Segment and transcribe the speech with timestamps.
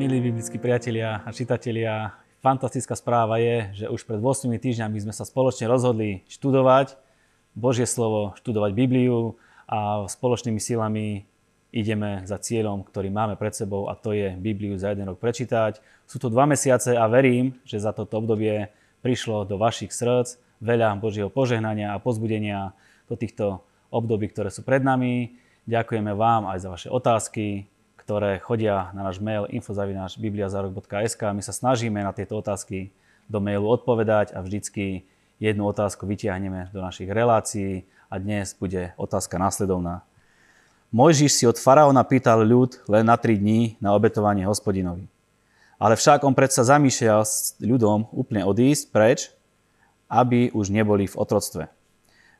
[0.00, 5.28] Milí biblickí priatelia a čitatelia, fantastická správa je, že už pred 8 týždňami sme sa
[5.28, 6.96] spoločne rozhodli študovať
[7.52, 9.36] Božie slovo, študovať Bibliu
[9.68, 11.28] a spoločnými silami
[11.68, 15.84] ideme za cieľom, ktorý máme pred sebou a to je Bibliu za jeden rok prečítať.
[16.08, 18.72] Sú to dva mesiace a verím, že za toto obdobie
[19.04, 22.72] prišlo do vašich srdc veľa Božieho požehnania a pozbudenia
[23.04, 23.60] do týchto
[23.92, 25.36] období, ktoré sú pred nami.
[25.68, 27.68] Ďakujeme vám aj za vaše otázky,
[28.10, 31.22] ktoré chodia na náš mail infozavináčbibliazarok.sk.
[31.30, 32.90] My sa snažíme na tieto otázky
[33.30, 35.06] do mailu odpovedať a vždycky
[35.38, 40.02] jednu otázku vytiahneme do našich relácií a dnes bude otázka následovná.
[40.90, 45.06] Mojžiš si od faraóna pýtal ľud len na tri dní na obetovanie hospodinovi.
[45.78, 49.30] Ale však on predsa zamýšľal s ľudom úplne odísť preč,
[50.10, 51.70] aby už neboli v otroctve.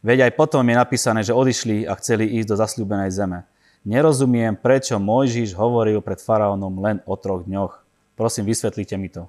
[0.02, 3.46] Veď aj potom je napísané, že odišli a chceli ísť do zasľúbenej zeme.
[3.80, 7.80] Nerozumiem, prečo Mojžiš hovoril pred faraónom len o troch dňoch.
[8.12, 9.24] Prosím, vysvetlite mi to.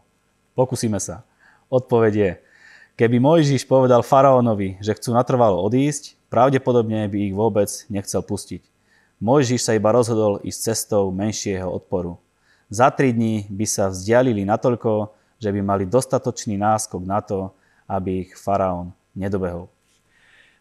[0.59, 1.23] Pokúsime sa.
[1.72, 2.31] Odpoveď je,
[3.00, 8.59] keby Mojžiš povedal faraónovi, že chcú natrvalo odísť, pravdepodobne by ich vôbec nechcel pustiť.
[9.23, 12.20] Mojžiš sa iba rozhodol ísť cestou menšieho odporu.
[12.68, 17.56] Za tri dní by sa vzdialili natoľko, že by mali dostatočný náskok na to,
[17.88, 19.72] aby ich faraón nedobehol.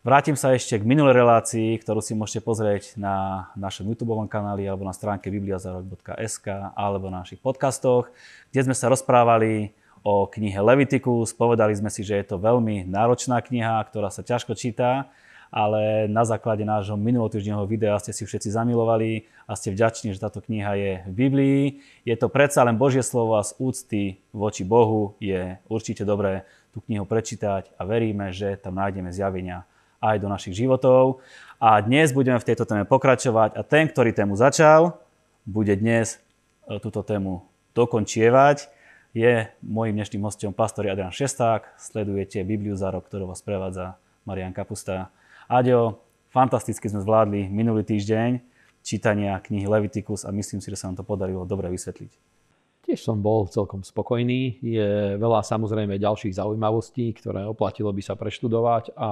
[0.00, 4.80] Vrátim sa ešte k minulej relácii, ktorú si môžete pozrieť na našom YouTube kanáli alebo
[4.80, 8.08] na stránke bibliazarok.sk alebo na našich podcastoch,
[8.48, 11.36] kde sme sa rozprávali o knihe Leviticus.
[11.36, 15.12] Povedali sme si, že je to veľmi náročná kniha, ktorá sa ťažko číta,
[15.52, 20.40] ale na základe nášho minulotýždňového videa ste si všetci zamilovali a ste vďační, že táto
[20.40, 21.60] kniha je v Biblii.
[22.08, 26.80] Je to predsa len Božie slovo a z úcty voči Bohu je určite dobré tú
[26.88, 29.68] knihu prečítať a veríme, že tam nájdeme zjavenia
[30.00, 31.20] aj do našich životov.
[31.60, 34.96] A dnes budeme v tejto téme pokračovať a ten, ktorý tému začal,
[35.44, 36.16] bude dnes
[36.64, 37.44] e, túto tému
[37.76, 38.72] dokončievať.
[39.12, 41.68] Je môjim dnešným hostom pastor Adrian Šesták.
[41.76, 45.12] Sledujete Bibliu za rok, ktorú vás prevádza Marian Kapusta.
[45.50, 46.00] Aďo,
[46.32, 48.40] fantasticky sme zvládli minulý týždeň
[48.80, 52.39] čítania knihy Leviticus a myslím si, že sa nám to podarilo dobre vysvetliť.
[52.80, 54.56] Tiež som bol celkom spokojný.
[54.64, 59.10] Je veľa samozrejme ďalších zaujímavostí, ktoré oplatilo by sa preštudovať a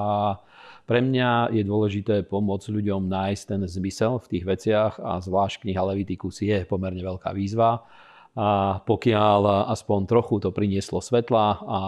[0.88, 5.84] pre mňa je dôležité pomôcť ľuďom nájsť ten zmysel v tých veciach a zvlášť kniha
[5.84, 7.84] Leviticus je pomerne veľká výzva.
[8.32, 11.80] A pokiaľ aspoň trochu to prinieslo svetla a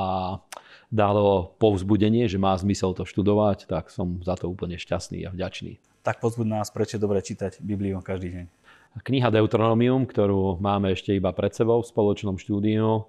[0.92, 5.80] dalo povzbudenie, že má zmysel to študovať, tak som za to úplne šťastný a vďačný.
[6.04, 8.47] Tak pozbud nás, prečo dobre čítať Bibliu každý deň.
[8.90, 13.06] Kniha Deuteronomium, ktorú máme ešte iba pred sebou v spoločnom štúdiu,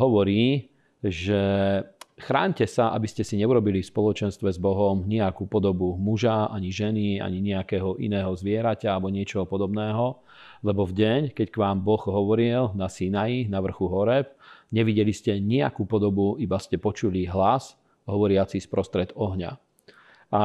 [0.00, 0.72] hovorí,
[1.04, 1.40] že
[2.16, 7.20] chránte sa, aby ste si neurobili v spoločenstve s Bohom nejakú podobu muža, ani ženy,
[7.20, 10.22] ani nejakého iného zvieraťa alebo niečoho podobného,
[10.64, 14.32] lebo v deň, keď k vám Boh hovoril na Sinaji, na vrchu Horeb,
[14.70, 17.74] nevideli ste nejakú podobu, iba ste počuli hlas
[18.06, 19.58] hovoriaci sprostred ohňa.
[20.32, 20.44] A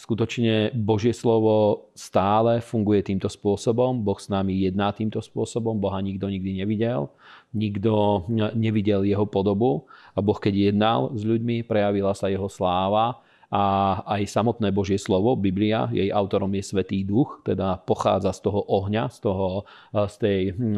[0.00, 4.00] skutočne Božie slovo stále funguje týmto spôsobom.
[4.00, 5.76] Boh s nami jedná týmto spôsobom.
[5.76, 7.12] Boha nikto nikdy nevidel.
[7.52, 8.24] Nikto
[8.56, 9.84] nevidel jeho podobu.
[10.16, 13.62] A Boh, keď jednal s ľuďmi, prejavila sa jeho sláva a
[14.18, 19.06] aj samotné Božie slovo, Biblia, jej autorom je Svetý duch, teda pochádza z toho ohňa,
[19.06, 19.46] z, toho,
[19.94, 20.76] z tej hm,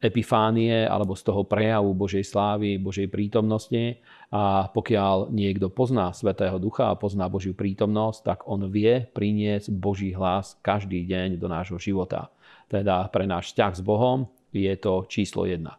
[0.00, 4.00] epifánie alebo z toho prejavu Božej slávy, Božej prítomnosti.
[4.32, 10.16] A pokiaľ niekto pozná Svetého ducha a pozná Božiu prítomnosť, tak on vie priniesť Boží
[10.16, 12.32] hlas každý deň do nášho života.
[12.66, 15.78] Teda pre náš vzťah s Bohom je to číslo jedna.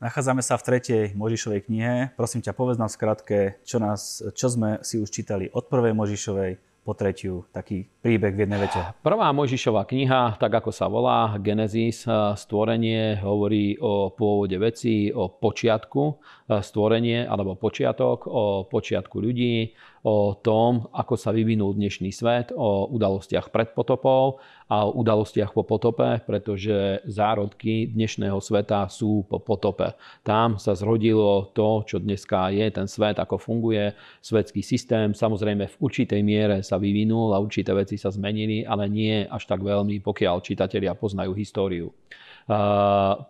[0.00, 2.16] Nachádzame sa v tretej Možišovej knihe.
[2.16, 6.56] Prosím ťa, povedz nám skratke, čo, nás, čo sme si už čítali od prvej Možišovej
[6.80, 8.80] po tretiu, taký príbeh v jednej vete.
[9.04, 12.08] Prvá Možišová kniha, tak ako sa volá, Genesis,
[12.40, 16.16] stvorenie, hovorí o pôvode veci, o počiatku
[16.48, 19.76] stvorenie alebo počiatok, o počiatku ľudí,
[20.08, 25.66] o tom, ako sa vyvinul dnešný svet, o udalostiach pred potopou a o udalostiach po
[25.66, 29.98] potope, pretože zárodky dnešného sveta sú po potope.
[30.22, 35.10] Tam sa zrodilo to, čo dneska je, ten svet, ako funguje, svetský systém.
[35.10, 39.58] Samozrejme v určitej miere sa vyvinul a určité veci sa zmenili, ale nie až tak
[39.58, 41.90] veľmi, pokiaľ čitatelia poznajú históriu.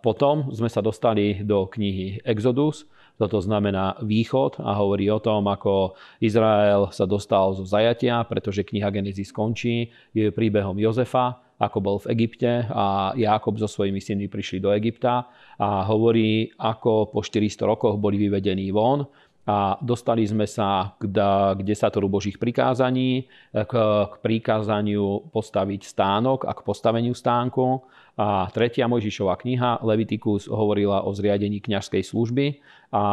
[0.05, 2.85] Potom sme sa dostali do knihy Exodus,
[3.21, 8.89] toto znamená východ a hovorí o tom, ako Izrael sa dostal zo zajatia, pretože kniha
[8.89, 14.57] Genesis skončí, je príbehom Jozefa, ako bol v Egypte a Jákob so svojimi synmi prišli
[14.57, 15.29] do Egypta
[15.61, 19.05] a hovorí, ako po 400 rokoch boli vyvedení von
[19.41, 21.09] a dostali sme sa k,
[21.57, 23.73] k desatoru Božích prikázaní, k,
[24.05, 27.81] k prikázaniu postaviť stánok a k postaveniu stánku.
[28.21, 32.61] A tretia Mojžišová kniha Leviticus hovorila o zriadení kňažskej služby
[32.93, 33.03] a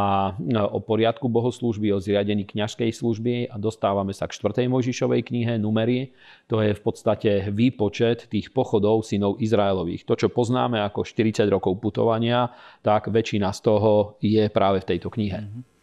[0.69, 6.13] o poriadku bohoslúžby, o zriadení kňažskej služby a dostávame sa k štvrtej Mojžišovej knihe Numery.
[6.53, 10.05] To je v podstate výpočet tých pochodov synov Izraelových.
[10.05, 12.53] To, čo poznáme ako 40 rokov putovania,
[12.85, 15.41] tak väčšina z toho je práve v tejto knihe.
[15.41, 15.78] Mm-hmm.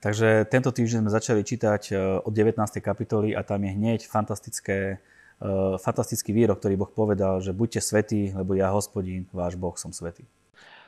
[0.00, 2.60] Takže tento týždeň sme začali čítať e, od 19.
[2.84, 5.00] kapitoly a tam je hneď fantastické,
[5.40, 9.90] e, fantastický výrok, ktorý Boh povedal, že buďte svetí, lebo ja, hospodín, váš Boh, som
[9.90, 10.28] svetý.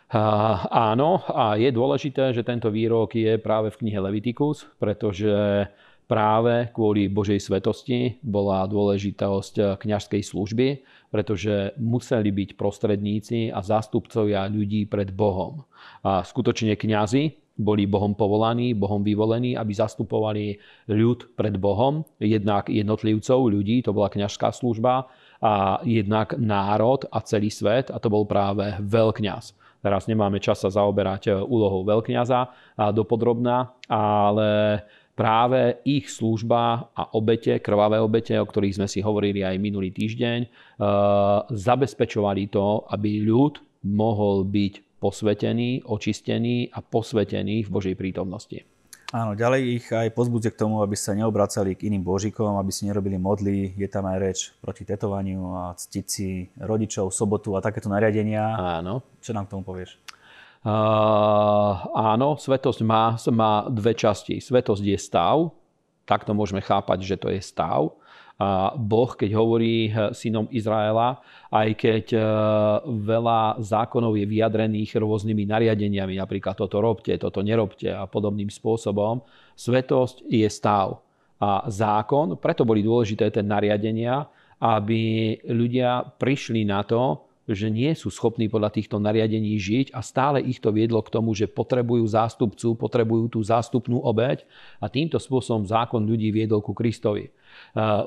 [0.09, 5.29] Uh, áno, a je dôležité, že tento výrok je práve v knihe Leviticus, pretože
[6.09, 10.69] práve kvôli Božej svetosti bola dôležitosť kňažskej služby,
[11.13, 15.69] pretože museli byť prostredníci a zástupcovia ľudí pred Bohom.
[16.01, 20.57] A skutočne kňazi boli Bohom povolaní, Bohom vyvolení, aby zastupovali
[20.87, 27.51] ľud pred Bohom, jednak jednotlivcov, ľudí, to bola kňažská služba, a jednak národ a celý
[27.51, 29.55] svet, a to bol práve veľkňaz.
[29.79, 32.51] Teraz nemáme čas sa zaoberať úlohou veľkňaza
[32.91, 34.83] dopodrobná, ale
[35.19, 40.39] práve ich služba a obete, krvavé obete, o ktorých sme si hovorili aj minulý týždeň,
[40.43, 40.51] eh,
[41.51, 48.67] zabezpečovali to, aby ľud mohol byť posvetený, očistený a posvetený v Božej prítomnosti.
[49.09, 52.85] Áno, ďalej ich aj pozbudzuje k tomu, aby sa neobracali k iným božikom, aby si
[52.85, 53.73] nerobili modly.
[53.73, 58.45] Je tam aj reč proti tetovaniu a ctiť si rodičov, sobotu a takéto nariadenia.
[58.85, 59.01] Áno.
[59.25, 59.97] Čo nám k tomu povieš?
[60.61, 64.45] Uh, áno, svetosť má, má dve časti.
[64.45, 65.57] Svetosť je stav,
[66.05, 67.97] takto môžeme chápať, že to je stav.
[68.79, 71.19] Boh, keď hovorí eh, synom Izraela,
[71.51, 72.23] aj keď eh,
[72.87, 79.27] veľa zákonov je vyjadrených rôznymi nariadeniami, napríklad toto robte, toto nerobte a podobným spôsobom,
[79.59, 81.03] svetosť je stav.
[81.43, 84.27] A zákon, preto boli dôležité tie nariadenia,
[84.59, 90.45] aby ľudia prišli na to, že nie sú schopní podľa týchto nariadení žiť a stále
[90.45, 94.45] ich to viedlo k tomu, že potrebujú zástupcu, potrebujú tú zástupnú obeď
[94.77, 97.33] a týmto spôsobom zákon ľudí viedol ku Kristovi.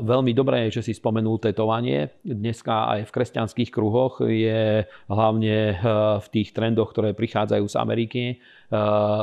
[0.01, 2.11] Veľmi dobré je, že si spomenul tetovanie.
[2.27, 5.75] Dneska aj v kresťanských kruhoch je hlavne e,
[6.19, 8.35] v tých trendoch, ktoré prichádzajú z Ameriky, e,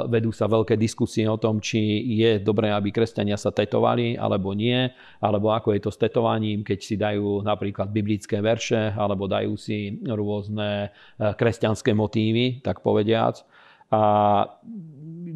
[0.09, 4.89] vedú sa veľké diskusie o tom, či je dobré, aby kresťania sa tetovali alebo nie,
[5.21, 10.01] alebo ako je to s tetovaním, keď si dajú napríklad biblické verše alebo dajú si
[10.07, 10.89] rôzne
[11.21, 13.45] e, kresťanské motívy, tak povediac.
[13.89, 14.03] A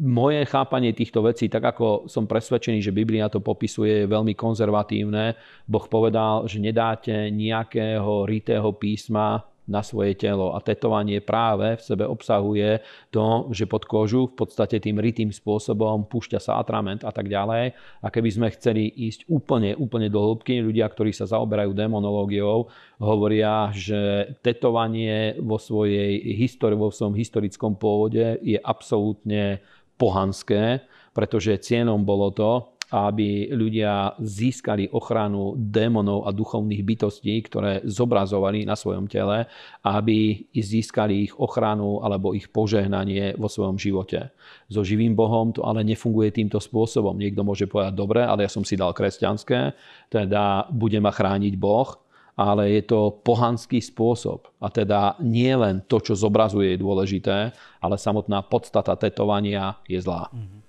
[0.03, 5.37] moje chápanie týchto vecí, tak ako som presvedčený, že Biblia to popisuje, je veľmi konzervatívne.
[5.65, 10.51] Boh povedal, že nedáte nejakého ritého písma na svoje telo.
[10.55, 16.03] A tetovanie práve v sebe obsahuje to, že pod kožu v podstate tým rytým spôsobom
[16.07, 17.71] púšťa sa atrament a tak ďalej.
[18.03, 22.67] A keby sme chceli ísť úplne, úplne do hĺbky, ľudia, ktorí sa zaoberajú demonológiou,
[22.99, 29.63] hovoria, že tetovanie vo, svojej histori- vo svojom historickom pôvode je absolútne
[29.95, 30.83] pohanské,
[31.13, 38.77] pretože cienom bolo to, aby ľudia získali ochranu démonov a duchovných bytostí, ktoré zobrazovali na
[38.77, 39.49] svojom tele,
[39.81, 44.29] aby získali ich ochranu alebo ich požehnanie vo svojom živote.
[44.69, 47.17] So živým Bohom to ale nefunguje týmto spôsobom.
[47.17, 49.73] Niekto môže povedať, dobre, ale ja som si dal kresťanské,
[50.13, 51.97] teda bude ma chrániť Boh,
[52.37, 54.53] ale je to pohanský spôsob.
[54.61, 57.37] A teda nie len to, čo zobrazuje, je dôležité,
[57.81, 60.29] ale samotná podstata tetovania je zlá.
[60.29, 60.62] Mm-hmm.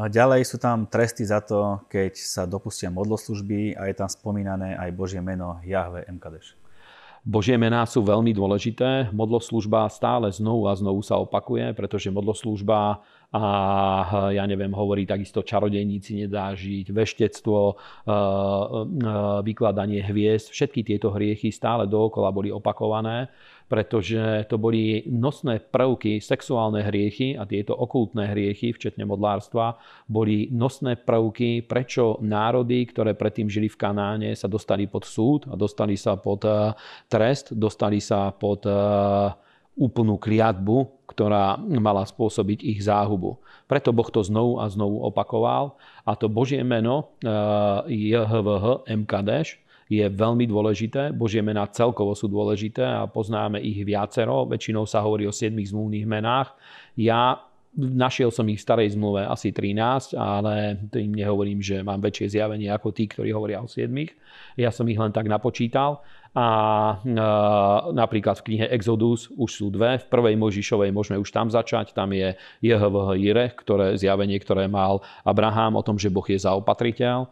[0.00, 4.96] Ďalej sú tam tresty za to, keď sa dopustia modloslužby a je tam spomínané aj
[4.96, 6.56] Božie meno Jahve Mkadeš.
[7.20, 9.12] Božie mená sú veľmi dôležité.
[9.12, 13.44] Modloslužba stále znovu a znovu sa opakuje, pretože modloslužba a
[14.34, 17.78] ja neviem, hovorí takisto čarodejníci nedá žiť, veštectvo,
[19.44, 20.50] vykladanie hviezd.
[20.50, 23.28] Všetky tieto hriechy stále dookola boli opakované
[23.70, 29.78] pretože to boli nosné prvky, sexuálne hriechy a tieto okultné hriechy, včetne modlárstva,
[30.10, 35.54] boli nosné prvky, prečo národy, ktoré predtým žili v Kanáne, sa dostali pod súd a
[35.54, 36.74] dostali sa pod eh,
[37.06, 38.74] trest, dostali sa pod eh,
[39.78, 43.38] úplnú kliatbu, ktorá mala spôsobiť ich záhubu.
[43.70, 47.30] Preto Boh to znovu a znovu opakoval a to Božie meno eh,
[47.86, 51.10] JHVH MKDŠ je veľmi dôležité.
[51.10, 54.46] Božie mená celkovo sú dôležité a poznáme ich viacero.
[54.46, 56.54] Väčšinou sa hovorí o siedmých zmluvných menách.
[56.94, 57.42] Ja
[57.74, 62.70] našiel som ich v starej zmluve asi 13, ale tým nehovorím, že mám väčšie zjavenie
[62.70, 63.90] ako tí, ktorí hovoria o 7.
[64.58, 66.02] Ja som ich len tak napočítal.
[66.30, 66.46] A
[67.02, 67.26] e,
[67.90, 69.98] napríklad v knihe Exodus už sú dve.
[69.98, 71.90] V prvej Možišovej môžeme už tam začať.
[71.90, 77.26] Tam je JHVH Jire, ktoré, zjavenie, ktoré mal Abraham o tom, že Boh je zaopatriteľ.
[77.26, 77.28] E,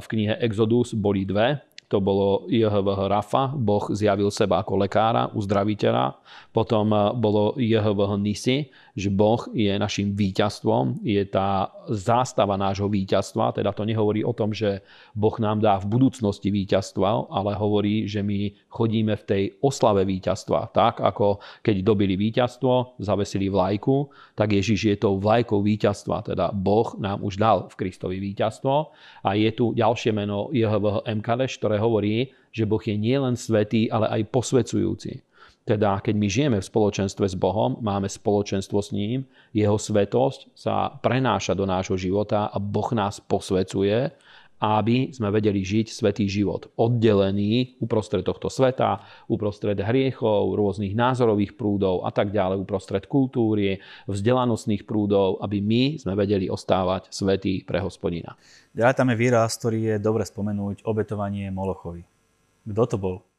[0.00, 1.60] v knihe Exodus boli dve
[1.92, 6.16] to bolo JHVH Rafa, Boh zjavil seba ako lekára, uzdraviteľa.
[6.48, 13.56] Potom eh, bolo JHVH Nisi, že Boh je našim víťazstvom, je tá zástava nášho víťazstva,
[13.56, 14.84] teda to nehovorí o tom, že
[15.16, 20.76] Boh nám dá v budúcnosti víťazstva, ale hovorí, že my chodíme v tej oslave víťazstva.
[20.76, 26.92] Tak ako keď dobili víťazstvo, zavesili vlajku, tak Ježiš je tou vlajkou víťazstva, teda Boh
[27.00, 28.92] nám už dal v Kristovi víťazstvo.
[29.24, 34.12] A je tu ďalšie meno JHVH MKDŠ, ktoré hovorí, že Boh je nielen svetý, ale
[34.20, 35.31] aj posvecujúci.
[35.62, 39.22] Teda keď my žijeme v spoločenstve s Bohom, máme spoločenstvo s ním,
[39.54, 44.10] jeho svetosť sa prenáša do nášho života a Boh nás posvecuje,
[44.62, 46.70] aby sme vedeli žiť svetý život.
[46.78, 54.86] Oddelený uprostred tohto sveta, uprostred hriechov, rôznych názorových prúdov a tak ďalej, uprostred kultúry, vzdelanostných
[54.86, 58.38] prúdov, aby my sme vedeli ostávať svetý pre hospodina.
[58.70, 62.06] Ďalej tam je výraz, ktorý je dobre spomenúť, obetovanie Molochovi.
[62.62, 63.31] Kto to bol?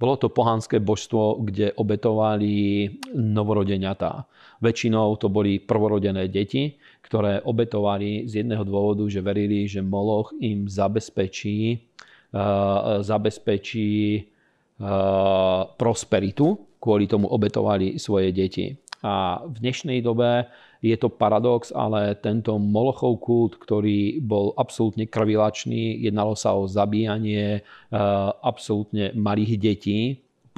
[0.00, 4.24] Bolo to pohanské božstvo, kde obetovali novorodeniatá.
[4.64, 10.68] Väčšinou to boli prvorodené deti, ktoré obetovali z jedného dôvodu, že verili, že Moloch im
[10.68, 11.80] zabezpečí,
[12.32, 18.72] uh, zabezpečí uh, prosperitu, kvôli tomu obetovali svoje deti.
[19.00, 20.48] A v dnešnej dobe
[20.80, 27.60] je to paradox, ale tento Molochov kult, ktorý bol absolútne krvilačný, jednalo sa o zabíjanie
[27.60, 27.62] eh,
[28.40, 30.00] absolútne malých detí,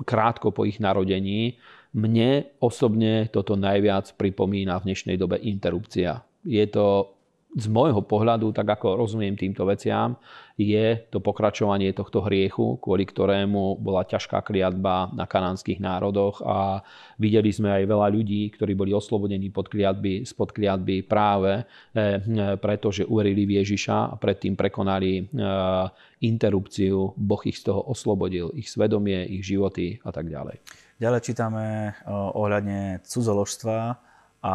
[0.03, 1.59] krátko po ich narodení.
[1.93, 6.25] Mne osobne toto najviac pripomína v dnešnej dobe interrupcia.
[6.47, 7.13] Je to
[7.53, 10.17] z môjho pohľadu, tak ako rozumiem týmto veciam,
[10.57, 16.81] je to pokračovanie tohto hriechu, kvôli ktorému bola ťažká kliatba na kanánskych národoch a
[17.17, 22.21] videli sme aj veľa ľudí, ktorí boli oslobodení pod kliatby, spod kliatby práve eh,
[22.57, 25.25] preto, že uverili v Ježiša a predtým prekonali eh,
[26.25, 27.17] interrupciu.
[27.17, 30.61] Boh ich z toho oslobodil, ich svedomie, ich životy a tak ďalej.
[31.01, 34.12] Ďalej čítame eh, ohľadne cudzoložstva,
[34.43, 34.55] a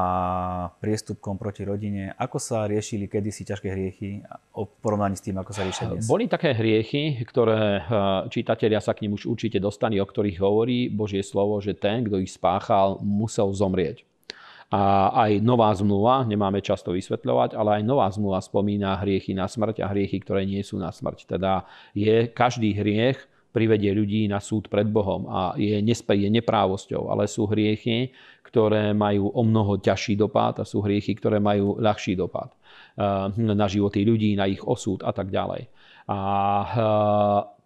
[0.83, 2.11] priestupkom proti rodine.
[2.19, 4.19] Ako sa riešili kedysi ťažké hriechy
[4.51, 6.03] v porovnaní s tým, ako sa riešia dnes?
[6.03, 7.83] Boli také hriechy, ktoré eh,
[8.27, 12.19] čitatelia sa k ním už určite dostali, o ktorých hovorí Božie slovo, že ten, kto
[12.19, 14.03] ich spáchal, musel zomrieť.
[14.67, 19.79] A aj nová zmluva, nemáme často vysvetľovať, ale aj nová zmluva spomína hriechy na smrť
[19.79, 21.39] a hriechy, ktoré nie sú na smrť.
[21.39, 21.63] Teda
[21.95, 23.15] je každý hriech,
[23.57, 28.13] privedie ľudí na súd pred Bohom a je, je neprávosťou, ale sú hriechy,
[28.45, 33.65] ktoré majú o mnoho ťažší dopad a sú hriechy, ktoré majú ľahší dopad eh, na
[33.65, 35.65] životy ľudí, na ich osud a tak ďalej.
[36.05, 36.19] A
[36.77, 37.57] eh,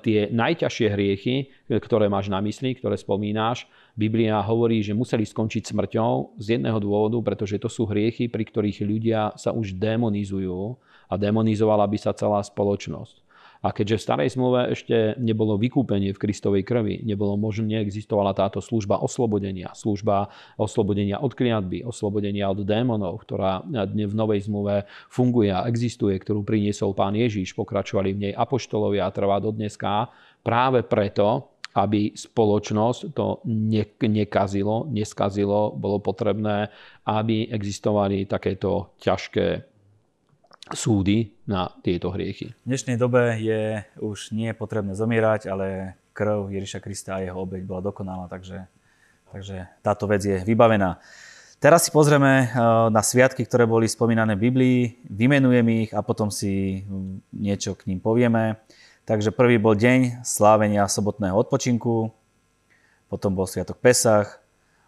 [0.00, 1.36] tie najťažšie hriechy,
[1.68, 7.20] ktoré máš na mysli, ktoré spomínáš, Biblia hovorí, že museli skončiť smrťou z jedného dôvodu,
[7.20, 10.80] pretože to sú hriechy, pri ktorých ľudia sa už demonizujú
[11.10, 13.29] a demonizovala by sa celá spoločnosť.
[13.60, 18.64] A keďže v starej zmluve ešte nebolo vykúpenie v Kristovej krvi, nebolo možné, neexistovala táto
[18.64, 25.52] služba oslobodenia, služba oslobodenia od kliatby, oslobodenia od démonov, ktorá dne v novej zmluve funguje
[25.52, 30.08] a existuje, ktorú priniesol pán Ježiš, pokračovali v nej apoštolovia a trvá do dneska,
[30.40, 33.44] práve preto, aby spoločnosť to
[34.02, 36.66] nekazilo, neskazilo, bolo potrebné,
[37.06, 39.70] aby existovali takéto ťažké
[40.72, 42.54] súdy na tieto hriechy.
[42.64, 47.62] V dnešnej dobe je už nie potrebné zomierať, ale krv Ježiša Krista a jeho obeď
[47.66, 48.66] bola dokonalá, takže,
[49.30, 50.98] takže táto vec je vybavená.
[51.60, 52.50] Teraz si pozrieme eh,
[52.88, 54.80] na sviatky, ktoré boli spomínané v Biblii,
[55.12, 58.56] vymenujem ich a potom si hm, niečo k ním povieme.
[59.04, 62.14] Takže prvý bol deň slávenia sobotného odpočinku,
[63.10, 64.38] potom bol Sviatok Pesach,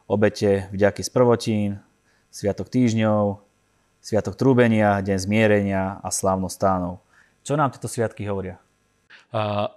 [0.07, 1.71] obete vďaky z prvotín,
[2.31, 3.43] Sviatok týždňov,
[4.03, 7.07] Sviatok trúbenia, Deň zmierenia a slávnosť stánov.
[7.47, 8.59] Čo nám tieto sviatky hovoria?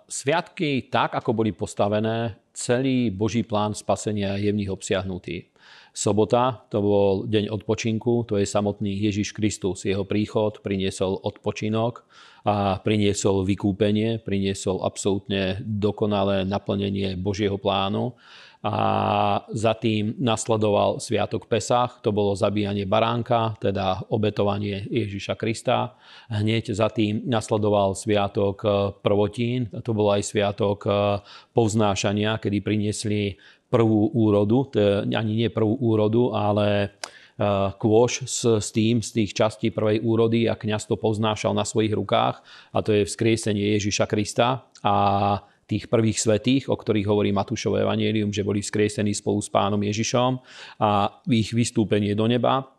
[0.09, 5.53] Sviatky, tak ako boli postavené, celý Boží plán spasenia je v nich obsiahnutý.
[5.93, 9.85] Sobota, to bol deň odpočinku, to je samotný Ježiš Kristus.
[9.85, 12.01] Jeho príchod priniesol odpočinok
[12.49, 18.17] a priniesol vykúpenie, priniesol absolútne dokonalé naplnenie Božieho plánu
[18.65, 18.75] a
[19.53, 25.93] za tým nasledoval Sviatok Pesach, to bolo zabíjanie baránka, teda obetovanie Ježiša Krista.
[26.33, 28.73] Hneď za tým nasledoval Sviatok eh,
[29.05, 31.21] prvotín, to bol aj Sviatok eh,
[31.53, 33.37] povznášania, kedy priniesli
[33.69, 34.71] prvú úrodu,
[35.13, 36.95] ani nie prvú úrodu, ale
[37.75, 41.91] kôž s, s tým, z tých častí prvej úrody a kniaz to poznášal na svojich
[41.91, 42.39] rukách
[42.71, 44.95] a to je vzkriesenie Ježiša Krista a
[45.65, 50.37] tých prvých svetých, o ktorých hovorí Matúšové evanielium, že boli vzkriesení spolu s pánom Ježišom
[50.81, 52.69] a ich vystúpenie do neba.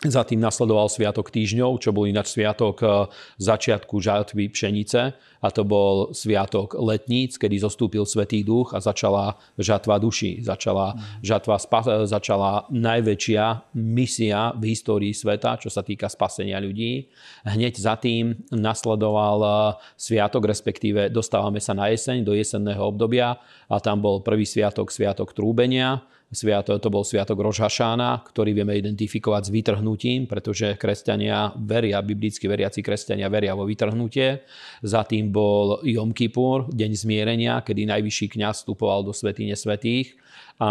[0.00, 2.88] Za tým nasledoval Sviatok týždňov, čo bol ináč Sviatok e,
[3.36, 9.96] začiatku žatvy pšenice a to bol Sviatok letníc, kedy zostúpil Svetý duch a začala žatva
[9.96, 10.44] duši.
[10.44, 11.56] Začala, žatva,
[12.04, 17.08] začala najväčšia misia v histórii sveta, čo sa týka spasenia ľudí.
[17.48, 19.50] Hneď za tým nasledoval e,
[19.96, 25.32] Sviatok, respektíve dostávame sa na jeseň, do jesenného obdobia a tam bol prvý Sviatok, Sviatok
[25.32, 32.46] trúbenia, Sviato, to bol sviatok Rožhašána, ktorý vieme identifikovať s vytrhnutím, pretože kresťania veria, biblicky
[32.46, 34.46] veriaci kresťania veria vo vytrhnutie.
[34.78, 40.18] Za tým bol Jom Kippur, deň zmierenia, kedy najvyšší kňaz vstupoval do svetine svetých
[40.60, 40.70] a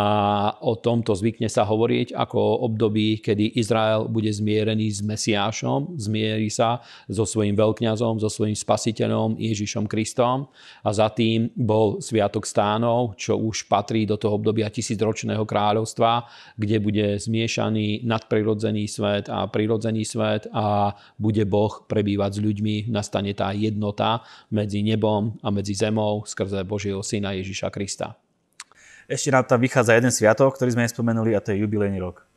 [0.62, 6.54] o tomto zvykne sa hovoriť ako o období, kedy Izrael bude zmierený s Mesiášom, zmierí
[6.54, 10.54] sa so svojím veľkňazom, so svojím spasiteľom Ježišom Kristom
[10.86, 16.78] a za tým bol Sviatok stánov, čo už patrí do toho obdobia tisícročného kráľovstva, kde
[16.78, 23.50] bude zmiešaný nadprirodzený svet a prirodzený svet a bude Boh prebývať s ľuďmi, nastane tá
[23.58, 24.22] jednota
[24.54, 28.29] medzi nebom a medzi zemou skrze Božieho Syna Ježiša Krista.
[29.10, 32.30] Ešte nám tam vychádza jeden sviatok, ktorý sme nespomenuli a to je jubilejný rok.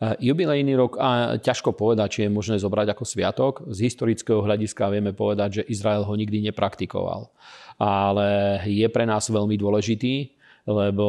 [0.00, 3.52] E, jubilejný rok, a ťažko povedať, či je možné zobrať ako sviatok.
[3.68, 7.28] Z historického hľadiska vieme povedať, že Izrael ho nikdy nepraktikoval.
[7.76, 10.35] Ale je pre nás veľmi dôležitý,
[10.66, 11.06] lebo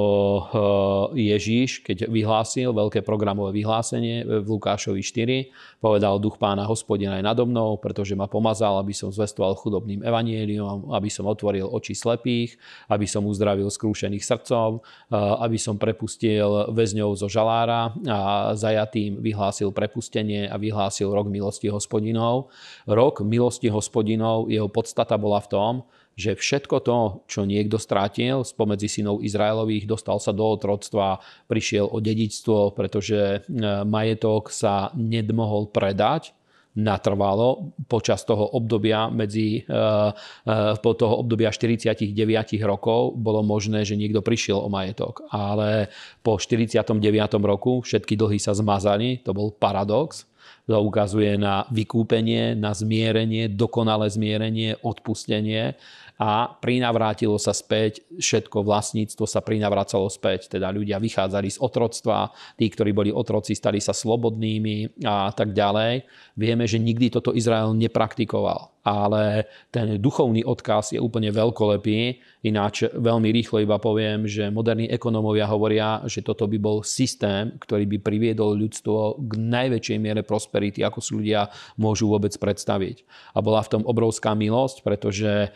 [1.18, 7.26] eh, Ježíš, keď vyhlásil veľké programové vyhlásenie v Lukášovi 4, povedal duch pána hospodina aj
[7.26, 12.54] nado mnou, pretože ma pomazal, aby som zvestoval chudobným evanielium, aby som otvoril oči slepých,
[12.94, 19.74] aby som uzdravil skrúšených srdcov, eh, aby som prepustil väzňov zo žalára a zajatým vyhlásil
[19.74, 22.54] prepustenie a vyhlásil rok milosti hospodinov.
[22.86, 25.74] Rok milosti hospodinov, jeho podstata bola v tom,
[26.18, 26.98] že všetko to,
[27.30, 33.40] čo niekto strátil spomedzi synov Izraelových, dostal sa do otroctva, prišiel o dedičstvo, pretože e,
[33.86, 36.34] majetok sa nedmohol predať,
[36.78, 42.14] natrvalo počas toho obdobia medzi e, e, po toho obdobia 49
[42.62, 45.26] rokov bolo možné, že niekto prišiel o majetok.
[45.34, 45.90] Ale
[46.22, 47.02] po 49.
[47.42, 50.27] roku všetky dlhy sa zmazali, to bol paradox.
[50.68, 55.80] To ukazuje na vykúpenie, na zmierenie, dokonalé zmierenie, odpustenie
[56.18, 62.68] a prinavrátilo sa späť, všetko vlastníctvo sa prinavracalo späť, teda ľudia vychádzali z otroctva, tí,
[62.68, 66.04] ktorí boli otroci, stali sa slobodnými a tak ďalej.
[66.34, 72.24] Vieme, že nikdy toto Izrael nepraktikoval ale ten duchovný odkaz je úplne veľkolepý.
[72.48, 77.84] Ináč veľmi rýchlo iba poviem, že moderní ekonómovia hovoria, že toto by bol systém, ktorý
[77.84, 83.04] by priviedol ľudstvo k najväčšej miere prosperity, ako si ľudia môžu vôbec predstaviť.
[83.36, 85.50] A bola v tom obrovská milosť, pretože eh,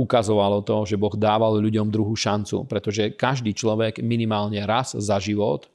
[0.00, 5.68] ukazovalo to, že Boh dával ľuďom druhú šancu, pretože každý človek minimálne raz za život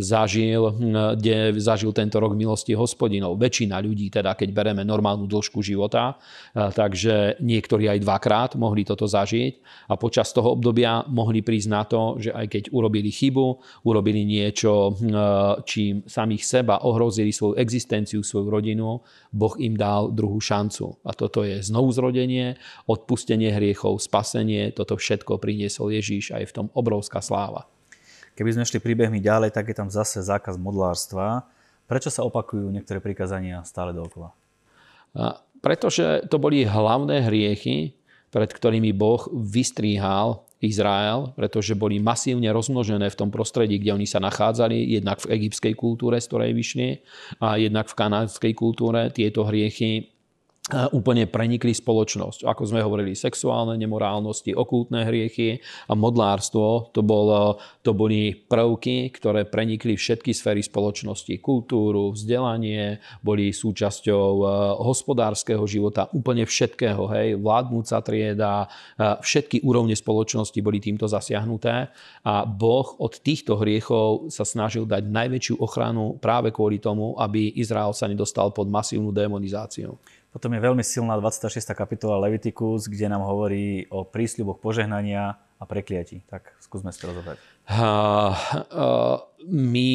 [0.00, 0.74] zažil,
[1.14, 3.38] kde zažil tento rok milosti hospodinov.
[3.38, 6.18] Väčšina ľudí, teda keď bereme normálnu dĺžku života,
[6.52, 12.16] takže niektorí aj dvakrát mohli toto zažiť a počas toho obdobia mohli prísť na to,
[12.18, 13.46] že aj keď urobili chybu,
[13.86, 14.96] urobili niečo,
[15.68, 20.98] čím samých seba ohrozili svoju existenciu, svoju rodinu, Boh im dal druhú šancu.
[21.06, 22.58] A toto je znovuzrodenie,
[22.88, 27.70] odpustenie hriechov, spasenie, toto všetko priniesol Ježíš a je v tom obrovská sláva.
[28.40, 31.44] Keby sme šli príbehmi ďalej, tak je tam zase zákaz modlárstva.
[31.84, 34.32] Prečo sa opakujú niektoré prikázania stále dookola?
[35.60, 37.92] Pretože to boli hlavné hriechy,
[38.32, 44.24] pred ktorými Boh vystríhal Izrael, pretože boli masívne rozmnožené v tom prostredí, kde oni sa
[44.24, 46.88] nachádzali, jednak v egyptskej kultúre, z ktorej vyšli,
[47.44, 49.12] a jednak v kanádskej kultúre.
[49.12, 50.16] Tieto hriechy
[50.94, 52.46] úplne prenikli spoločnosť.
[52.46, 55.58] Ako sme hovorili, sexuálne nemorálnosti, okultné hriechy
[55.90, 61.32] a modlárstvo, to, bol, to boli prvky, ktoré prenikli všetky sféry spoločnosti.
[61.42, 64.44] Kultúru, vzdelanie, boli súčasťou e,
[64.84, 67.02] hospodárskeho života, úplne všetkého.
[67.10, 71.90] Hej, vládnúca trieda, e, všetky úrovne spoločnosti boli týmto zasiahnuté
[72.22, 77.92] a Boh od týchto hriechov sa snažil dať najväčšiu ochranu práve kvôli tomu, aby Izrael
[77.96, 79.98] sa nedostal pod masívnu demonizáciu.
[80.30, 81.74] Potom je veľmi silná 26.
[81.74, 86.22] kapitola Leviticus, kde nám hovorí o prísľuboch požehnania a prekliatí.
[86.30, 87.36] Tak skúsme si to rozobrať.
[89.40, 89.90] My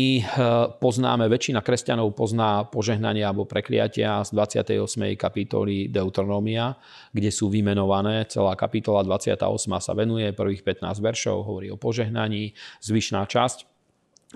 [0.81, 5.15] poznáme, väčšina kresťanov pozná požehnanie alebo prekliatia z 28.
[5.15, 6.75] kapitoly Deuteronomia,
[7.15, 8.27] kde sú vymenované.
[8.27, 9.39] Celá kapitola 28
[9.79, 13.74] sa venuje, prvých 15 veršov hovorí o požehnaní, zvyšná časť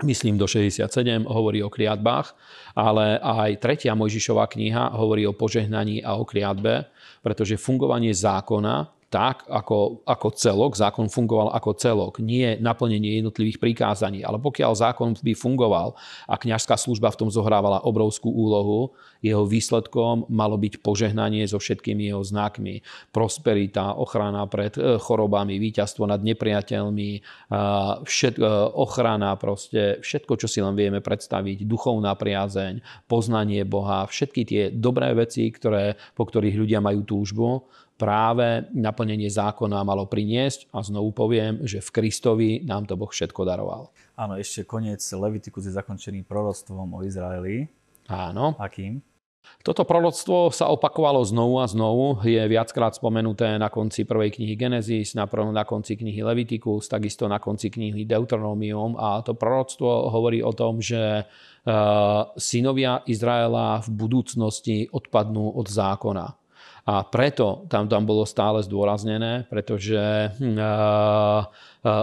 [0.04, 2.36] myslím do 67, hovorí o kliatbách,
[2.76, 6.86] ale aj tretia Mojžišová kniha hovorí o požehnaní a o kliatbe,
[7.24, 14.22] pretože fungovanie zákona tak, ako, ako celok, zákon fungoval ako celok, nie naplnenie jednotlivých prikázaní.
[14.22, 15.98] Ale pokiaľ zákon by fungoval
[16.30, 22.06] a kňažská služba v tom zohrávala obrovskú úlohu, jeho výsledkom malo byť požehnanie so všetkými
[22.06, 22.86] jeho znakmi.
[23.10, 27.10] Prosperita, ochrana pred e, chorobami, víťazstvo nad nepriateľmi,
[28.06, 28.46] všet, e,
[28.78, 35.12] ochrana, proste všetko, čo si len vieme predstaviť, duchovná priazeň, poznanie Boha, všetky tie dobré
[35.18, 37.66] veci, ktoré, po ktorých ľudia majú túžbu,
[38.00, 43.44] práve naplnenie zákona malo priniesť a znovu poviem, že v Kristovi nám to Boh všetko
[43.44, 43.92] daroval.
[44.16, 47.68] Áno, ešte koniec Levitikus je zakončený proroctvom o Izraeli.
[48.08, 48.56] Áno.
[48.56, 49.04] Akým?
[49.60, 52.16] Toto proroctvo sa opakovalo znovu a znovu.
[52.24, 57.36] Je viackrát spomenuté na konci prvej knihy Genesis, na, na konci knihy Leviticus, takisto na
[57.36, 58.96] konci knihy Deuteronomium.
[58.96, 66.39] A to proroctvo hovorí o tom, že uh, synovia Izraela v budúcnosti odpadnú od zákona.
[66.88, 70.56] A preto tam, tam bolo stále zdôraznené, pretože hm,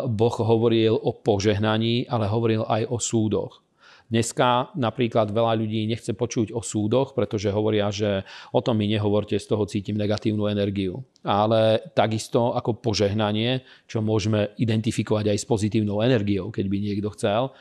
[0.10, 3.66] Boh hovoril o požehnaní, ale hovoril aj o súdoch.
[4.08, 8.24] Dneska napríklad veľa ľudí nechce počuť o súdoch, pretože hovoria, že
[8.56, 11.04] o tom mi nehovorte, z toho cítim negatívnu energiu.
[11.28, 17.52] Ale takisto ako požehnanie, čo môžeme identifikovať aj s pozitívnou energiou, keď by niekto chcel,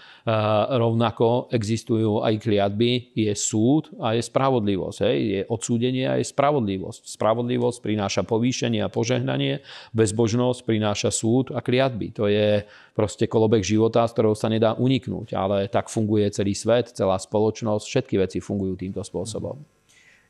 [0.71, 4.99] rovnako existujú aj kliatby, je súd a je spravodlivosť.
[5.03, 5.19] Hej.
[5.19, 7.11] Je odsúdenie a je spravodlivosť.
[7.11, 12.15] Spravodlivosť prináša povýšenie a požehnanie, bezbožnosť prináša súd a kliatby.
[12.15, 12.63] To je
[12.95, 17.83] proste kolobek života, z ktorého sa nedá uniknúť, ale tak funguje celý svet, celá spoločnosť,
[17.83, 19.59] všetky veci fungujú týmto spôsobom.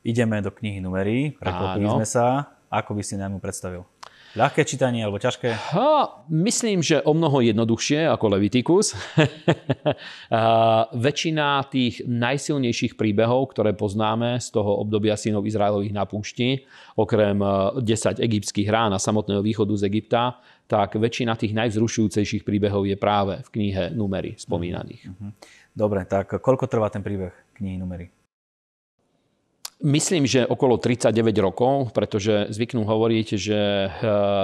[0.01, 2.56] Ideme do knihy numerí, preklopili sme sa.
[2.67, 3.81] Ako by si nám ju predstavil?
[4.37, 5.49] Ľahké čítanie alebo ťažké?
[5.73, 8.93] Ha, myslím, že o mnoho jednoduchšie ako Leviticus.
[11.07, 17.81] väčšina tých najsilnejších príbehov, ktoré poznáme z toho obdobia synov Izraelových na púšti, okrem 10
[17.81, 20.37] e, egyptských rán a samotného východu z Egypta,
[20.69, 25.07] tak väčšina tých najvzrušujúcejších príbehov je práve v knihe Numery spomínaných.
[25.07, 25.29] Mhm.
[25.71, 28.16] Dobre, tak koľko trvá ten príbeh knihy Numery?
[29.77, 33.89] Myslím, že okolo 39 rokov, pretože zvyknú hovoriť, že eh,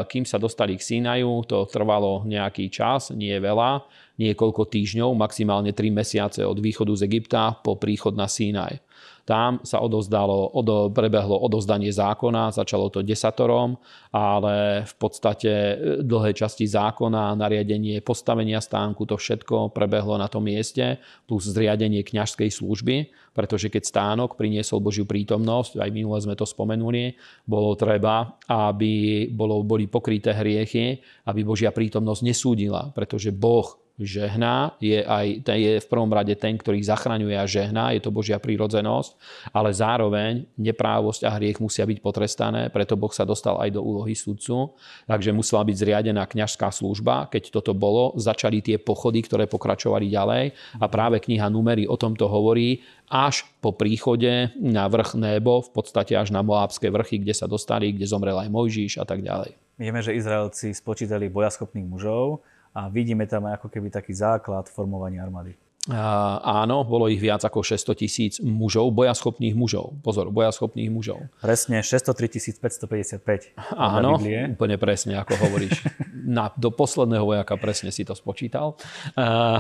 [0.06, 3.82] kým sa dostali k Sinaju, to trvalo nejaký čas, nie veľa,
[4.22, 8.78] niekoľko týždňov, maximálne 3 mesiace od východu z Egypta po príchod na Sinaj.
[9.24, 13.80] Tam sa odozdalo, odo, prebehlo odozdanie zákona, začalo to desatorom,
[14.12, 20.44] ale v podstate e, dlhé časti zákona, nariadenie postavenia stánku, to všetko prebehlo na tom
[20.44, 22.96] mieste, plus zriadenie kňažskej služby,
[23.32, 27.16] pretože keď stánok priniesol Božiu prítomnosť, aj minule sme to spomenuli,
[27.48, 31.00] bolo treba, aby bolo, boli pokryté hriechy,
[31.32, 36.82] aby Božia prítomnosť nesúdila, pretože Boh žehná, je, aj, je v prvom rade ten, ktorý
[36.82, 39.14] zachraňuje a žehná, je to Božia prírodzenosť,
[39.54, 44.18] ale zároveň neprávosť a hriech musia byť potrestané, preto Boh sa dostal aj do úlohy
[44.18, 44.74] sudcu,
[45.06, 47.30] takže musela byť zriadená kňažská služba.
[47.30, 50.44] Keď toto bolo, začali tie pochody, ktoré pokračovali ďalej
[50.82, 52.82] a práve kniha Numery o tomto hovorí,
[53.14, 57.94] až po príchode na vrch Nebo, v podstate až na Moábske vrchy, kde sa dostali,
[57.94, 59.54] kde zomrel aj Mojžiš a tak ďalej.
[59.78, 65.54] Vieme, že Izraelci spočítali bojaschopných mužov, a vidíme tam ako keby taký základ formovania armády.
[65.84, 70.00] Uh, áno, bolo ich viac ako 600 tisíc mužov, bojaschopných mužov.
[70.00, 71.28] Pozor, bojaschopných mužov.
[71.44, 73.52] Presne 603 555.
[73.76, 74.16] Áno,
[74.56, 75.84] úplne presne, ako hovoríš.
[76.24, 78.80] Na, do posledného vojaka presne si to spočítal.
[79.12, 79.60] Uh,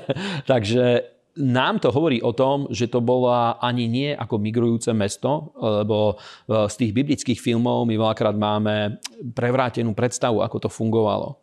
[0.50, 1.04] takže
[1.36, 6.18] nám to hovorí o tom, že to bola ani nie ako migrujúce mesto, lebo
[6.50, 8.98] z tých biblických filmov my veľakrát máme
[9.38, 11.38] prevrátenú predstavu, ako to fungovalo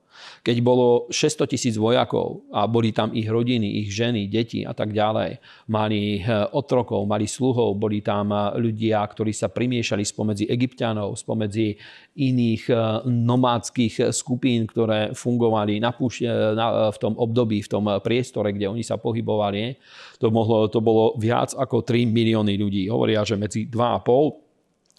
[0.46, 4.94] keď bolo 600 tisíc vojakov a boli tam ich rodiny, ich ženy, deti a tak
[4.94, 11.18] ďalej, mali eh, otrokov, mali sluhov, boli tam eh, ľudia, ktorí sa primiešali spomedzi egyptianov,
[11.18, 11.76] spomedzi
[12.16, 12.78] iných eh,
[13.10, 18.84] nomádskych skupín, ktoré fungovali na púš- na, v tom období, v tom priestore, kde oni
[18.86, 19.76] sa pohybovali.
[20.22, 22.88] To, mohlo, to bolo viac ako 3 milióny ľudí.
[22.88, 24.45] Hovoria, že medzi 2,5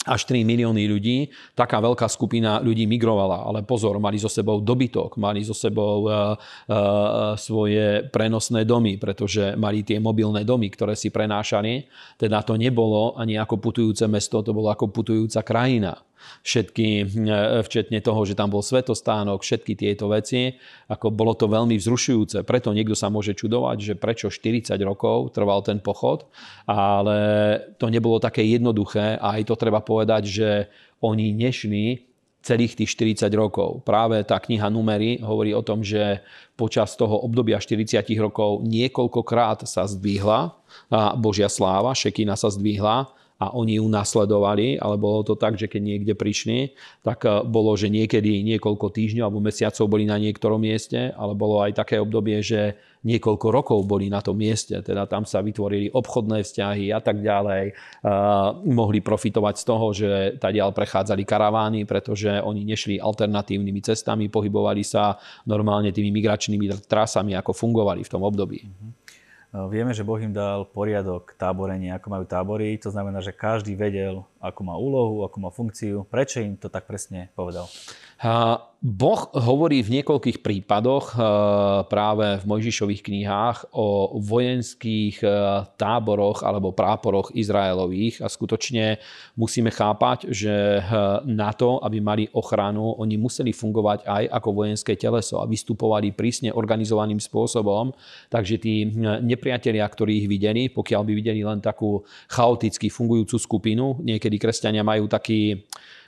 [0.07, 3.43] až 3 milióny ľudí, taká veľká skupina ľudí migrovala.
[3.43, 6.33] Ale pozor, mali so sebou dobytok, mali so sebou uh,
[6.71, 11.83] uh, svoje prenosné domy, pretože mali tie mobilné domy, ktoré si prenášali.
[12.15, 16.06] Teda to nebolo ani ako putujúce mesto, to bolo ako putujúca krajina
[16.43, 17.05] všetky, e,
[17.63, 20.55] včetne toho, že tam bol svetostánok, všetky tieto veci.
[20.91, 22.43] Ako bolo to veľmi vzrušujúce.
[22.43, 26.29] Preto niekto sa môže čudovať, že prečo 40 rokov trval ten pochod,
[26.65, 27.17] ale
[27.77, 30.49] to nebolo také jednoduché a aj to treba povedať, že
[31.03, 32.07] oni nešli
[32.47, 33.83] celých tých 40 rokov.
[33.83, 36.23] Práve tá kniha Numery hovorí o tom, že
[36.55, 40.55] počas toho obdobia 40 rokov niekoľkokrát sa zdvihla
[41.19, 45.81] Božia sláva, Šekina sa zdvihla a oni ju nasledovali, ale bolo to tak, že keď
[45.81, 46.73] niekde prišli,
[47.05, 51.61] tak eh, bolo, že niekedy niekoľko týždňov alebo mesiacov boli na niektorom mieste, ale bolo
[51.61, 56.43] aj také obdobie, že niekoľko rokov boli na tom mieste, teda tam sa vytvorili obchodné
[56.43, 57.71] vzťahy a tak ďalej.
[58.03, 60.09] Uh, mohli profitovať z toho, že
[60.41, 65.15] tadiaľ prechádzali karavány, pretože oni nešli alternatívnymi cestami, pohybovali sa
[65.47, 68.65] normálne tými migračnými trasami, ako fungovali v tom období.
[68.65, 69.06] Mm-hmm.
[69.65, 72.77] Vieme, že Boh im dal poriadok táborenie, ako majú tábory.
[72.85, 76.05] To znamená, že každý vedel, akú má úlohu, akú má funkciu.
[76.05, 77.65] Prečo im to tak presne povedal?
[78.77, 81.17] Boh hovorí v niekoľkých prípadoch
[81.89, 85.17] práve v Mojžišových knihách o vojenských
[85.81, 88.21] táboroch alebo práporoch Izraelových.
[88.21, 89.01] A skutočne
[89.33, 90.81] musíme chápať, že
[91.25, 96.53] na to, aby mali ochranu, oni museli fungovať aj ako vojenské teleso a vystupovali prísne
[96.53, 97.89] organizovaným spôsobom,
[98.29, 98.85] takže tí
[99.25, 105.09] nepriatelia, ktorí ich videli, pokiaľ by videli len takú chaoticky fungujúcu skupinu, niekedy kresťania majú
[105.09, 105.65] taký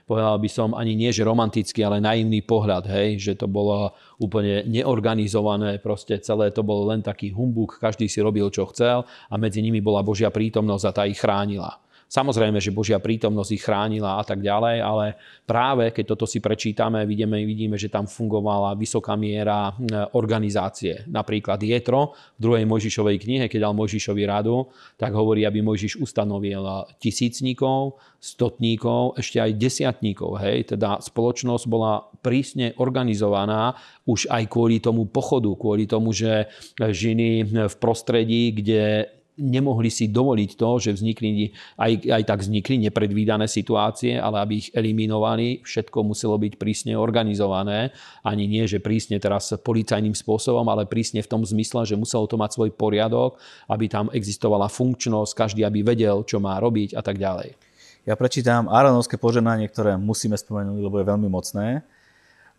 [0.09, 4.65] povedal by som ani nie, že romantický, ale naivný pohľad, hej, že to bolo úplne
[4.65, 9.61] neorganizované, proste celé to bolo len taký humbuk, každý si robil, čo chcel a medzi
[9.61, 11.77] nimi bola Božia prítomnosť a tá ich chránila.
[12.09, 15.13] Samozrejme, že Božia prítomnosť ich chránila a tak ďalej, ale
[15.45, 19.69] práve keď toto si prečítame, vidíme, vidíme že tam fungovala vysoká miera
[20.17, 21.05] organizácie.
[21.05, 26.65] Napríklad Jetro v druhej Mojžišovej knihe, keď dal Mojžišovi radu, tak hovorí, aby Mojžiš ustanovil
[26.97, 30.41] tisícníkov, stotníkov, ešte aj desiatníkov.
[30.41, 30.73] Hej?
[30.73, 33.77] Teda spoločnosť bola prísne organizovaná
[34.09, 36.49] už aj kvôli tomu pochodu, kvôli tomu, že
[36.81, 43.47] žiny v prostredí, kde nemohli si dovoliť to, že vznikli, aj, aj tak vznikli nepredvídané
[43.47, 47.95] situácie, ale aby ich eliminovali, všetko muselo byť prísne organizované.
[48.21, 52.35] Ani nie, že prísne teraz policajným spôsobom, ale prísne v tom zmysle, že muselo to
[52.35, 53.39] mať svoj poriadok,
[53.71, 57.55] aby tam existovala funkčnosť, každý aby vedel, čo má robiť a tak ďalej.
[58.03, 61.87] Ja prečítam Áronovské poženanie, ktoré musíme spomenúť, lebo je veľmi mocné.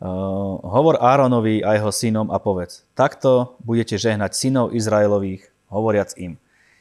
[0.01, 6.40] Uh, hovor Áronovi a jeho synom a povedz, takto budete žehnať synov Izraelových, hovoriac im.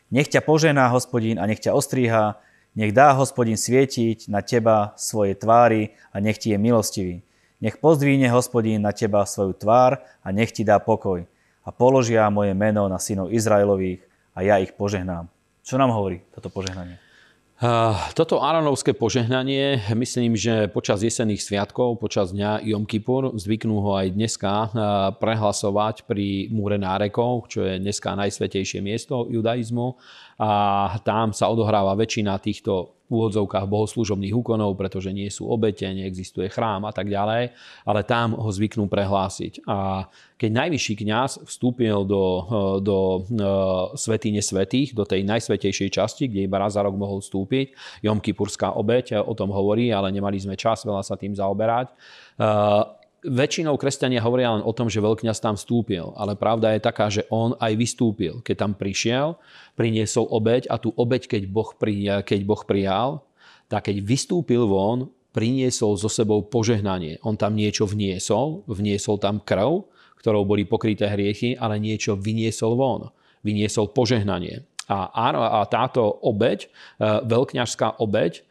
[0.09, 2.41] Nech ťa požená hospodín a nech ťa ostríha,
[2.73, 7.15] nech dá hospodín svietiť na teba svoje tvári a nech ti je milostivý.
[7.61, 11.27] Nech pozdvíne hospodín na teba svoju tvár a nech ti dá pokoj.
[11.61, 14.01] A položia moje meno na synov Izraelových
[14.33, 15.29] a ja ich požehnám.
[15.61, 17.08] Čo nám hovorí toto požehnanie?
[18.15, 24.15] Toto Áronovské požehnanie, myslím, že počas jesenných sviatkov, počas dňa Jom Kippur, zvyknú ho aj
[24.15, 24.71] dneska
[25.19, 29.99] prehlasovať pri múre nárekov, čo je dneska najsvetejšie miesto judaizmu.
[30.39, 36.85] A tam sa odohráva väčšina týchto úvodzovkách bohoslúžobných úkonov, pretože nie sú obete, neexistuje chrám
[36.85, 37.51] a tak ďalej,
[37.83, 39.65] ale tam ho zvyknú prehlásiť.
[39.65, 40.07] A
[40.39, 42.23] keď najvyšší kňaz vstúpil do,
[42.79, 43.19] do e,
[43.99, 48.71] svetine svetých, do tej najsvetejšej časti, kde iba raz za rok mohol vstúpiť, Jom Kipurská
[48.77, 51.95] obeť o tom hovorí, ale nemali sme čas veľa sa tým zaoberať e,
[53.23, 57.27] väčšinou kresťania hovoria len o tom, že veľkňaz tam vstúpil, ale pravda je taká, že
[57.27, 58.39] on aj vystúpil.
[58.43, 59.35] Keď tam prišiel,
[59.75, 63.09] priniesol obeď a tú obeď, keď Boh, prijal, keď boh prijal,
[63.67, 67.21] tak keď vystúpil von, priniesol so sebou požehnanie.
[67.21, 69.85] On tam niečo vniesol, vniesol tam krv,
[70.19, 73.13] ktorou boli pokryté hriechy, ale niečo vyniesol von.
[73.45, 74.67] Vyniesol požehnanie.
[74.89, 76.69] A, a táto obeď, e,
[77.29, 78.43] veľkňažská obeď, e,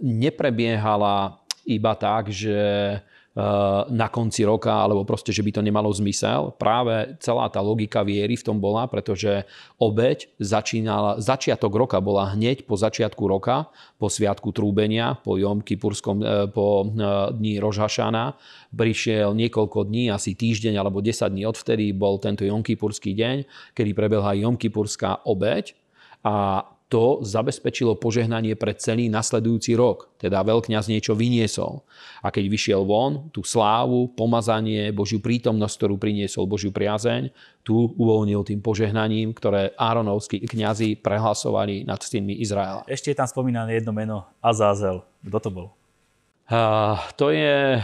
[0.00, 6.54] neprebiehala iba tak, že eh, na konci roka, alebo proste, že by to nemalo zmysel.
[6.56, 9.44] Práve celá tá logika viery v tom bola, pretože
[9.76, 16.22] obeď začínala, začiatok roka bola hneď po začiatku roka, po sviatku trúbenia, po Jom Kipurskom,
[16.22, 18.38] eh, po eh, dní Rožhašana.
[18.70, 23.36] Prišiel niekoľko dní, asi týždeň alebo 10 dní odvtedy bol tento Jom Kipurský deň,
[23.74, 25.74] kedy prebehla Jom Kipurská obeď
[26.22, 30.14] a to zabezpečilo požehnanie pre celý nasledujúci rok.
[30.22, 31.82] Teda veľkňaz niečo vyniesol.
[32.22, 37.34] A keď vyšiel von, tú slávu, pomazanie, Božiu prítomnosť, ktorú priniesol Božiu priazeň,
[37.66, 42.86] tu uvoľnil tým požehnaním, ktoré Áronovskí kňazi prehlasovali nad synmi Izraela.
[42.86, 45.02] Ešte je tam spomínané jedno meno, Azázel.
[45.26, 45.68] Kto to bol?
[47.18, 47.82] To je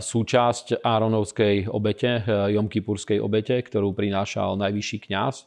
[0.00, 5.44] súčasť Áronovskej obete, Jomkipurskej obete, ktorú prinášal najvyšší kňaz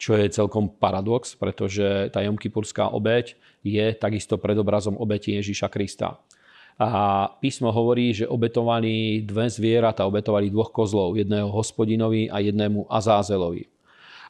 [0.00, 6.16] čo je celkom paradox, pretože tá Jomkypurská obeď je takisto predobrazom obeti Ježíša Krista.
[6.80, 13.68] A písmo hovorí, že obetovali dve zvieratá, obetovali dvoch kozlov, jedného hospodinovi a jednému Azázelovi.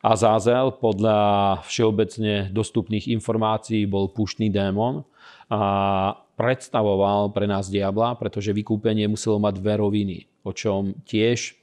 [0.03, 5.07] Azázel podľa všeobecne dostupných informácií bol púštny démon
[5.47, 5.61] a
[6.35, 11.60] predstavoval pre nás diabla, pretože vykúpenie muselo mať dve roviny, o čom tiež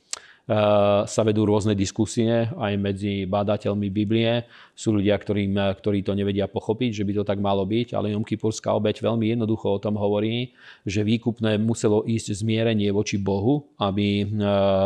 [1.04, 4.48] sa vedú rôzne diskusie aj medzi bádateľmi Biblie.
[4.72, 8.16] Sú ľudia, ktorým, eh, ktorí to nevedia pochopiť, že by to tak malo byť, ale
[8.16, 10.56] Jom Kipurská obeď veľmi jednoducho o tom hovorí,
[10.88, 14.28] že výkupné muselo ísť zmierenie voči Bohu, aby eh,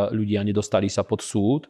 [0.10, 1.70] ľudia nedostali sa pod súd,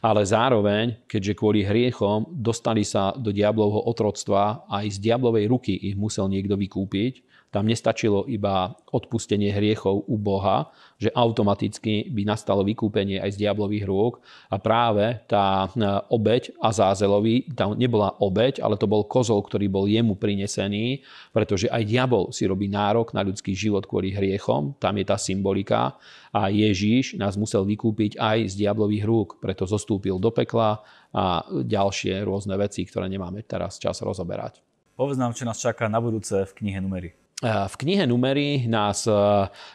[0.00, 5.92] ale zároveň, keďže kvôli hriechom dostali sa do diablovho otroctva, aj z diablovej ruky ich
[5.98, 10.68] musel niekto vykúpiť, tam nestačilo iba odpustenie hriechov u Boha,
[11.00, 14.20] že automaticky by nastalo vykúpenie aj z diablových rúk.
[14.52, 15.68] A práve tá e,
[16.12, 21.00] obeď Azázelovi, tam nebola obeď, ale to bol kozol, ktorý bol jemu prinesený,
[21.32, 24.76] pretože aj diabol si robí nárok na ľudský život kvôli hriechom.
[24.76, 25.96] Tam je tá symbolika.
[26.36, 30.84] A Ježíš nás musel vykúpiť aj z diablových rúk, preto zostúpil do pekla
[31.16, 34.60] a ďalšie rôzne veci, ktoré nemáme teraz čas rozoberať.
[34.92, 37.25] Povedz nám, čo nás čaká na budúce v knihe Numery.
[37.44, 39.12] V knihe Numery nás e,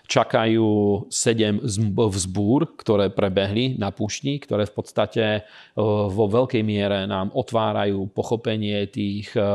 [0.09, 1.61] čakajú sedem
[1.93, 5.41] vzbúr, ktoré prebehli na púšti, ktoré v podstate e,
[6.09, 9.45] vo veľkej miere nám otvárajú pochopenie tých e,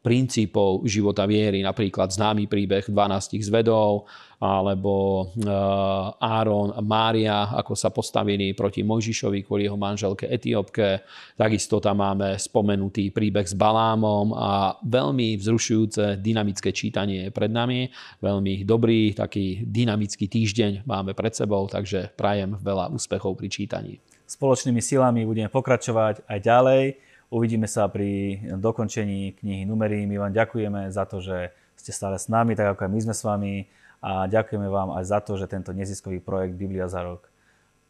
[0.00, 4.08] princípov života viery, napríklad známy príbeh 12 zvedov,
[4.40, 11.04] alebo eh, Áron a Mária, ako sa postavili proti Mojžišovi kvôli jeho manželke Etiópke.
[11.36, 17.92] Takisto tam máme spomenutý príbeh s Balámom a veľmi vzrušujúce dynamické čítanie je pred nami.
[18.24, 24.00] Veľmi dobrý, taký dynamický týždeň máme pred sebou, takže prajem veľa úspechov pri čítaní.
[24.24, 26.82] Spoločnými silami budeme pokračovať aj ďalej.
[27.28, 30.08] Uvidíme sa pri dokončení knihy Numery.
[30.08, 33.14] My vám ďakujeme za to, že ste stále s nami, tak ako aj my sme
[33.14, 33.52] s vami
[34.00, 37.28] a ďakujeme vám aj za to, že tento neziskový projekt Biblia za rok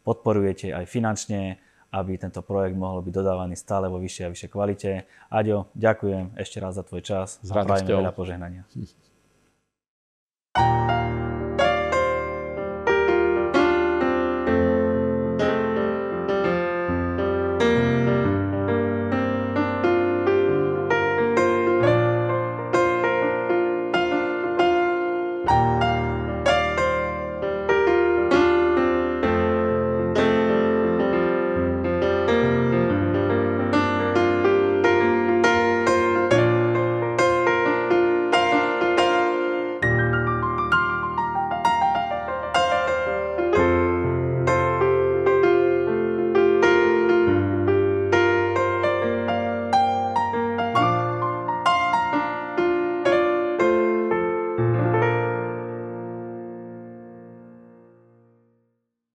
[0.03, 4.91] podporujete aj finančne, aby tento projekt mohol byť dodávaný stále vo vyššej a vyššej kvalite.
[5.31, 8.63] Aďo, ďakujem ešte raz za tvoj čas a prajeme veľa požehnania.
[8.75, 8.91] Hm.